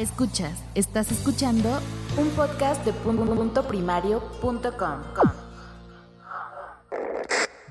[0.00, 1.78] Escuchas, estás escuchando
[2.16, 5.02] un podcast de punto primario.com.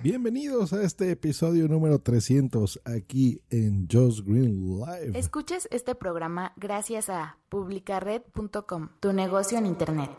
[0.03, 5.17] Bienvenidos a este episodio número 300 aquí en Just Green Live.
[5.17, 10.11] Escuchas este programa gracias a publicared.com, tu negocio en internet.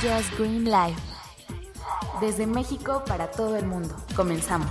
[0.00, 0.96] Just Green Live.
[2.18, 3.94] Desde México para todo el mundo.
[4.16, 4.70] Comenzamos.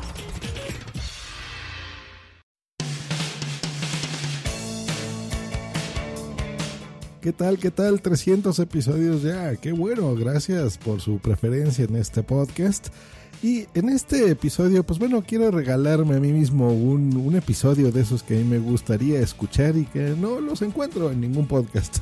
[7.23, 7.58] ¿Qué tal?
[7.58, 8.02] ¿Qué tal?
[8.02, 9.55] 300 episodios ya.
[9.55, 10.13] Qué bueno.
[10.13, 12.90] Gracias por su preferencia en este podcast.
[13.41, 18.02] Y en este episodio, pues bueno, quiero regalarme a mí mismo un, un, episodio de
[18.02, 21.99] esos que a mí me gustaría escuchar y que no los encuentro en ningún podcast.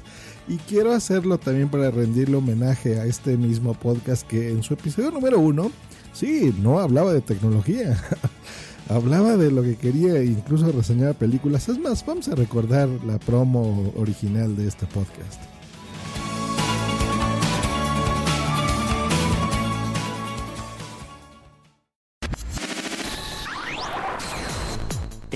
[0.47, 5.11] Y quiero hacerlo también para rendirle homenaje a este mismo podcast que en su episodio
[5.11, 5.71] número uno,
[6.13, 7.95] sí, no hablaba de tecnología.
[8.91, 11.69] hablaba de lo que quería, incluso reseñar películas.
[11.69, 15.50] Es más, vamos a recordar la promo original de este podcast.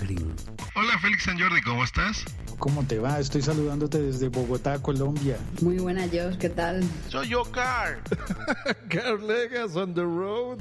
[0.00, 0.34] Green.
[0.74, 2.24] Hola Félix San Jordi, ¿cómo estás?
[2.58, 3.18] ¿Cómo te va?
[3.18, 5.36] Estoy saludándote desde Bogotá, Colombia.
[5.60, 6.82] Muy buena Josh, ¿qué tal?
[7.08, 8.00] Soy yo, Car.
[8.88, 10.58] Car Legas on the road.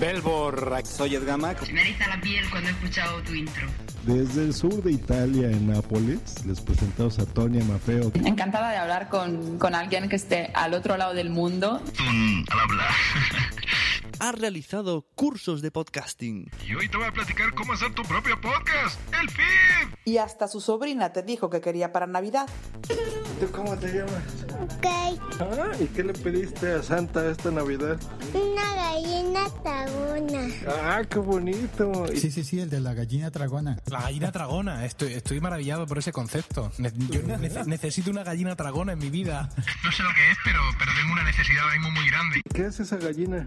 [0.00, 1.64] Belbor, soy Edgamac.
[1.64, 3.66] Se me eriza la piel cuando he escuchado tu intro.
[4.06, 8.12] Desde el sur de Italia, en Nápoles, les presentamos a Tonia Mafeo.
[8.14, 11.82] Encantada de hablar con, con alguien que esté al otro lado del mundo.
[11.98, 12.90] Mm, al hablar.
[14.20, 16.48] Ha realizado cursos de podcasting.
[16.66, 19.98] Y hoy te voy a platicar cómo hacer tu propio podcast, el feed.
[20.04, 22.48] Y hasta su sobrina te dijo que quería para Navidad.
[23.40, 24.22] ¿Tú cómo te llamas?
[24.62, 24.86] Ok.
[25.40, 27.98] Ah, ¿y qué le pediste a Santa esta Navidad?
[28.32, 30.48] Una gallina tragona.
[30.66, 32.06] Ah, qué bonito.
[32.14, 33.78] Sí, sí, sí, el de la gallina tragona.
[33.90, 36.72] La gallina tragona, estoy, estoy maravillado por ese concepto.
[36.78, 37.36] Ne yo ne
[37.66, 39.50] necesito una gallina tragona en mi vida.
[39.84, 42.40] No sé lo que es, pero, pero tengo una necesidad ahora mismo muy grande.
[42.54, 43.46] ¿Qué es esa gallina?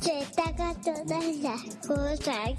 [0.00, 2.52] Se taca todas las cosas.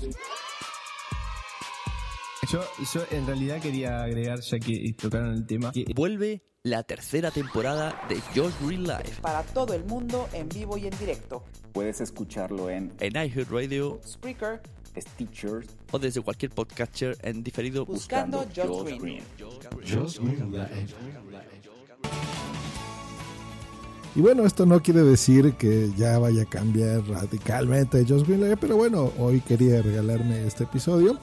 [2.49, 2.61] Yo,
[2.93, 8.01] yo en realidad quería agregar, ya que tocaron el tema, que Vuelve la tercera temporada
[8.07, 9.21] de Josh Green Life.
[9.21, 11.43] Para todo el mundo, en vivo y en directo.
[11.73, 14.61] Puedes escucharlo en, en iHeartRadio, Spreaker,
[14.97, 19.01] Stitcher o desde cualquier podcatcher en diferido buscando, buscando Josh Green.
[19.01, 19.23] Green.
[19.85, 20.87] Josh Green Live.
[24.15, 28.57] Y bueno, esto no quiere decir que ya vaya a cambiar radicalmente Josh Green Live,
[28.57, 31.19] pero bueno, hoy quería regalarme este episodio.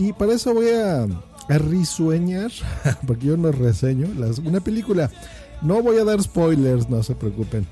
[0.00, 1.06] Y para eso voy a,
[1.46, 2.50] risueñar,
[3.06, 5.10] porque yo no reseño las, una película.
[5.60, 7.66] No voy a dar spoilers, no se preocupen.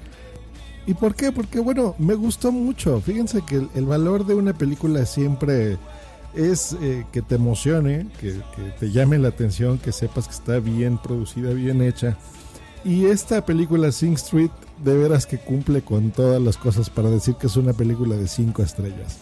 [0.87, 1.33] ¿Y por qué?
[1.33, 3.01] Porque bueno, me gustó mucho.
[3.01, 5.79] Fíjense que el, valor de una película siempre
[6.35, 10.59] es eh, que te emocione, que, que, te llame la atención, que sepas que está
[10.59, 12.19] bien producida, bien hecha.
[12.85, 14.51] Y esta película Sing Street
[14.85, 18.29] de veras que cumple con todas las cosas para decir que es una película de
[18.29, 19.17] cinco estrellas.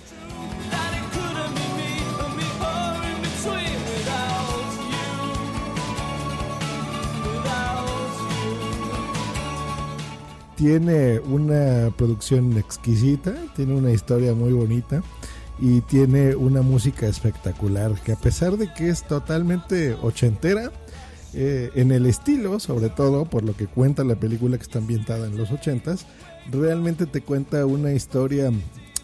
[10.56, 15.03] Tiene una producción exquisita, tiene una historia muy bonita
[15.59, 20.71] y tiene una música espectacular que a pesar de que es totalmente ochentera,
[21.34, 25.27] eh, en el estilo, sobre todo por lo que cuenta la película que está ambientada
[25.27, 26.06] en los ochentas,
[26.50, 28.50] realmente te cuenta una historia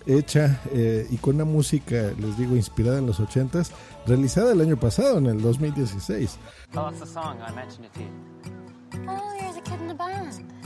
[0.07, 3.73] hecha eh, y con una música, les digo, inspirada en los ochentas,
[4.07, 6.39] realizada el año pasado, en el 2016.
[6.75, 7.37] Oh, it's the song.
[7.47, 9.07] I mentioned it to you.
[9.09, 10.62] Oh, there's a kid in the band.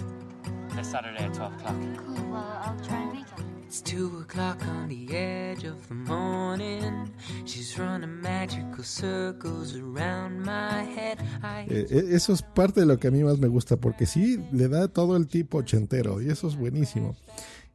[0.76, 1.74] This Saturday at 12 o'clock.
[1.96, 3.44] Cool, well, I'll try and make it.
[3.66, 7.10] It's two o'clock on the edge of the morning.
[7.46, 11.18] She's running magical circles around my head.
[11.42, 11.66] I...
[11.70, 14.68] Eh, eso es parte de lo que a mí más me gusta, porque sí le
[14.68, 17.16] da todo el tipo ochentero, y eso es buenísimo.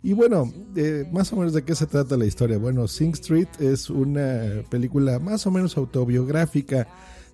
[0.03, 2.59] Y bueno, eh, más o menos de qué se trata la historia.
[2.59, 6.87] Bueno, Sing Street es una película más o menos autobiográfica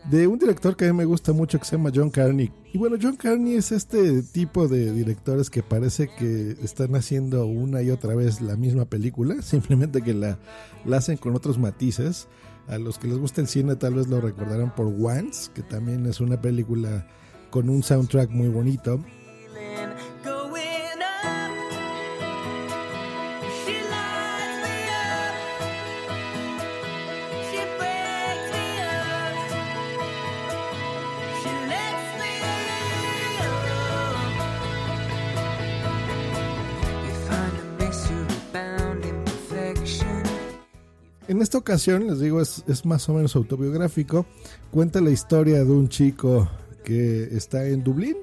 [0.10, 2.52] de un director que a mí me gusta mucho que se llama John Carney.
[2.74, 7.82] Y bueno, John Carney es este tipo de directores que parece que están haciendo una
[7.82, 10.40] y otra vez la misma película, simplemente que la,
[10.86, 12.28] la hacen con otros matices.
[12.68, 16.06] A los que les gusta el cine tal vez lo recordarán por Once, que también
[16.06, 17.08] es una película
[17.50, 19.00] con un soundtrack muy bonito.
[41.28, 44.26] En esta ocasión, les digo, es, más o menos autobiográfico.
[44.72, 46.50] Cuenta la historia de un chico
[46.86, 48.16] que está en Dublín,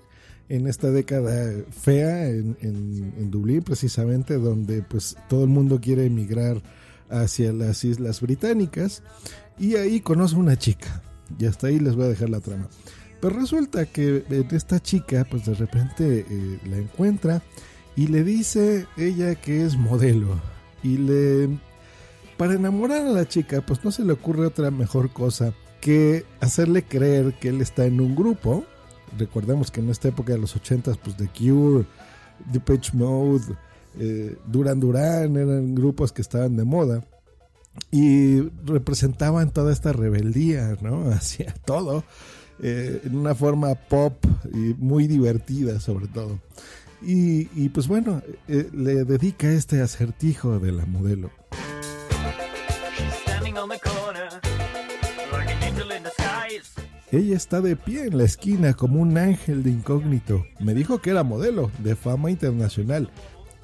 [0.48, 6.06] en esta década fea en, en, en, Dublín, precisamente, donde pues todo el mundo quiere
[6.06, 6.62] emigrar
[7.10, 9.02] hacia las Islas Británicas.
[9.58, 11.02] Y ahí conoce una chica.
[11.38, 12.68] Y hasta ahí les voy a dejar la trama.
[13.20, 17.42] Pero resulta que esta chica, pues de repente eh, la encuentra
[17.96, 20.40] y le dice ella que es modelo.
[20.82, 21.48] Y le
[22.36, 26.82] para enamorar a la chica, pues no se le ocurre otra mejor cosa que hacerle
[26.84, 28.64] creer que él está en un grupo.
[29.18, 31.84] Recordemos que en esta época de los 80 pues The Cure,
[32.52, 33.54] Depeche Mode,
[33.98, 37.04] eh, Duran Duran eran grupos que estaban de moda
[37.90, 41.10] y representaban toda esta rebeldía, ¿no?
[41.10, 42.04] Hacia todo,
[42.62, 46.40] eh, en una forma pop y muy divertida sobre todo.
[47.02, 51.30] Y, y pues bueno, eh, le dedica este acertijo de la modelo.
[57.14, 60.44] Ella está de pie en la esquina como un ángel de incógnito.
[60.58, 63.08] Me dijo que era modelo de fama internacional.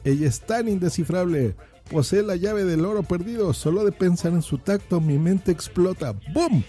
[0.04, 1.56] Ella es tan indescifrable.
[1.90, 3.52] Posee la llave del oro perdido.
[3.52, 6.14] Solo de pensar en su tacto mi mente explota.
[6.32, 6.62] ¡Boom!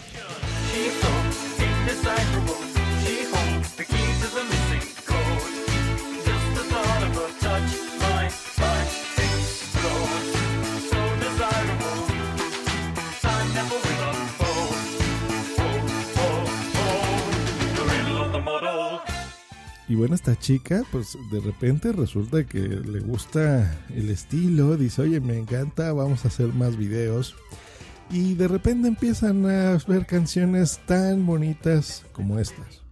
[20.02, 25.38] Bueno, esta chica, pues de repente resulta que le gusta el estilo, dice, oye, me
[25.38, 27.36] encanta, vamos a hacer más videos.
[28.10, 32.82] Y de repente empiezan a ver canciones tan bonitas como estas.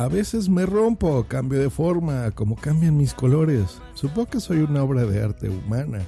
[0.00, 3.82] A veces me rompo, cambio de forma, como cambian mis colores.
[3.92, 5.98] Supongo que soy una obra de arte humana,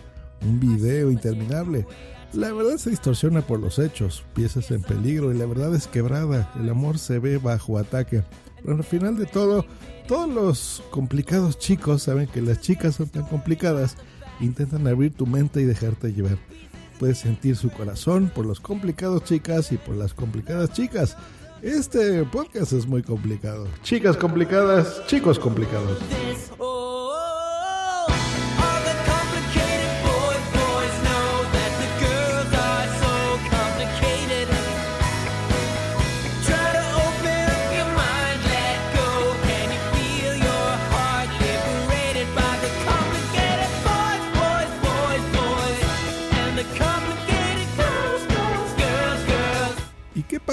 [0.41, 1.87] un video interminable.
[2.33, 6.51] La verdad se distorsiona por los hechos, piezas en peligro y la verdad es quebrada.
[6.59, 8.23] El amor se ve bajo ataque.
[8.63, 9.67] Pero al final de todo,
[10.09, 13.99] todos los complicados chicos saben que las chicas son tan complicadas.
[14.41, 16.39] Intentan abrir tu mente y dejarte llevar.
[16.99, 21.15] Puedes sentir su corazón por los complicados chicas y por las complicadas chicas.
[21.63, 23.69] Este podcast es muy complicado.
[23.85, 25.97] Chicas complicadas, chicos complicados.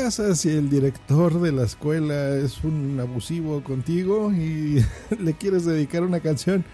[0.10, 4.84] Pasa si el director de la escuela es un abusivo contigo y
[5.20, 6.66] le quieres dedicar una canción?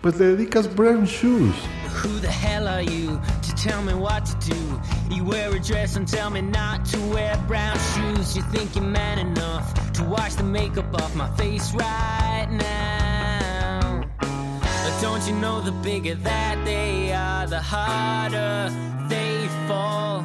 [0.00, 1.54] Pues le dedicas brown shoes.
[2.02, 5.14] Who the hell are you to tell me what to do?
[5.14, 8.34] You wear a dress and tell me not to wear brown shoes.
[8.34, 14.02] You think you're man enough to wash the makeup off my face right now.
[14.18, 18.74] But don't you know the bigger that they are, the harder
[19.08, 20.24] they fall.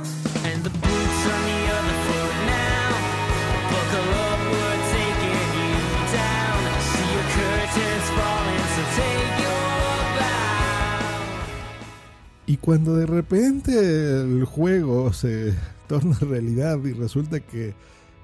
[12.48, 13.78] Y cuando de repente
[14.22, 15.54] el juego se
[15.88, 17.76] torna realidad y resulta que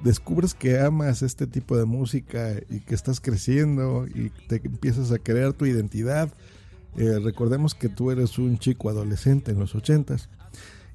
[0.02, 5.20] descubres que amas este tipo de música y que estás creciendo y te empiezas a
[5.20, 6.34] crear tu identidad.
[6.96, 10.30] Eh, recordemos que tú eres un chico adolescente en los ochentas.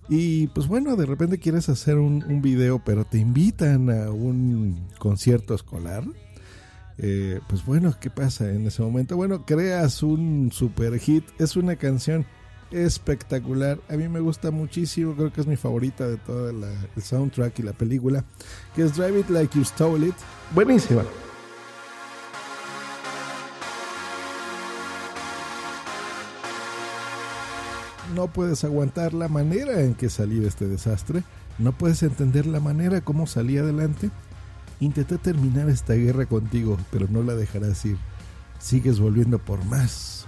[0.09, 5.55] Y pues bueno, de repente quieres hacer un, video, pero te invitan a un concierto
[5.55, 6.03] escolar.
[6.97, 9.17] Eh, pues bueno, ¿qué pasa en ese momento?
[9.17, 11.25] Bueno, creas un super hit.
[11.39, 12.25] Es una canción
[12.71, 13.79] espectacular.
[13.89, 17.63] A mí me gusta muchísimo, creo que es mi favorita de todo el soundtrack y
[17.63, 18.25] la película,
[18.75, 20.15] que es Drive It Like You Stole It.
[20.55, 21.03] Buenísima.
[28.15, 31.23] No puedes aguantar la manera en que salí de este desastre,
[31.59, 34.11] no puedes entender la manera como salí adelante.
[34.81, 37.99] Intenté terminar esta guerra contigo, pero no la dejarás ir.
[38.61, 40.27] Sigues volviendo por más.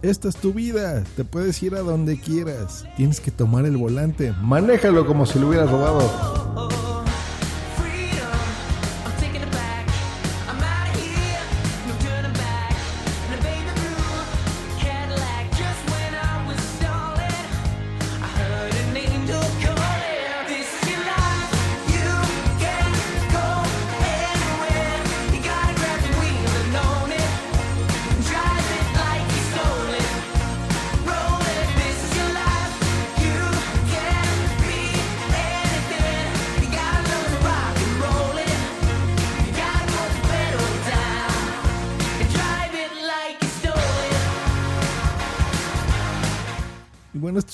[0.00, 4.32] Esta es tu vida, te puedes ir a donde quieras, tienes que tomar el volante,
[4.42, 6.67] manéjalo como si lo hubieras robado.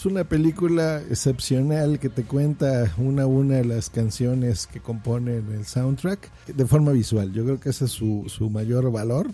[0.07, 5.65] Una película excepcional que te cuenta una a una de las canciones que componen el
[5.65, 7.33] soundtrack de forma visual.
[7.33, 9.31] Yo creo que ese es su, su mayor valor.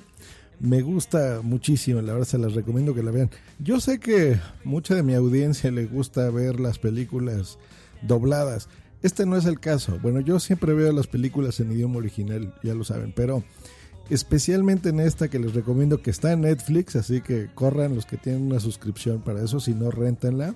[0.59, 3.31] Me gusta muchísimo, la verdad se las recomiendo que la vean.
[3.59, 7.59] Yo sé que mucha de mi audiencia le gusta ver las películas
[8.03, 8.69] dobladas.
[9.03, 9.99] Este no es el caso.
[10.03, 13.43] Bueno, yo siempre veo las películas en idioma original, ya lo saben, pero
[14.11, 18.17] especialmente en esta que les recomiendo que está en Netflix, así que corran los que
[18.17, 20.55] tienen una suscripción para eso, si no rentenla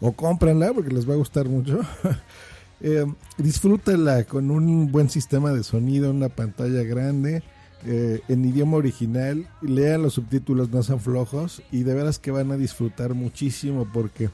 [0.00, 1.80] o cómprenla porque les va a gustar mucho.
[2.80, 3.04] eh,
[3.38, 7.42] disfrútenla con un buen sistema de sonido, una pantalla grande.
[7.84, 12.52] Eh, en idioma original, lean los subtítulos, no son flojos y de veras que van
[12.52, 14.30] a disfrutar muchísimo porque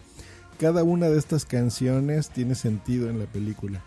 [0.59, 3.83] cada una de estas canciones tiene sentido en la película.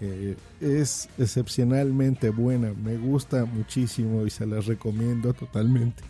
[0.00, 6.02] Eh, es excepcionalmente buena, me gusta muchísimo y se las recomiendo totalmente.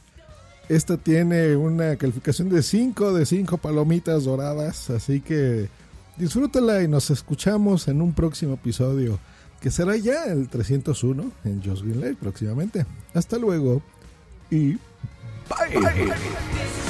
[0.68, 5.68] Esta tiene una calificación de 5 de 5 palomitas doradas, así que
[6.16, 9.18] disfrútala y nos escuchamos en un próximo episodio,
[9.60, 12.86] que será ya el 301 en Just Green próximamente.
[13.12, 13.82] Hasta luego
[14.48, 14.74] y
[15.48, 15.80] bye.
[15.80, 16.89] bye.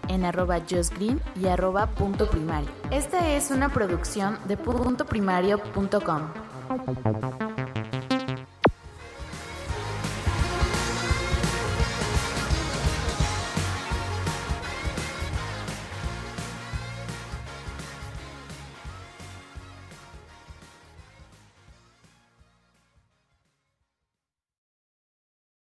[0.11, 2.69] en arroba justgreen y arroba punto primario.
[2.91, 7.50] Esta es una producción de puntoprimario.com.